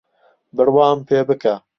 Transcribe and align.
بڕوام 0.55 0.97
پێبکە 1.07 1.55